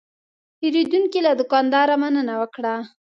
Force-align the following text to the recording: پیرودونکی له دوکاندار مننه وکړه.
پیرودونکی 0.57 1.19
له 1.25 1.31
دوکاندار 1.39 1.89
مننه 2.01 2.35
وکړه. 2.41 2.73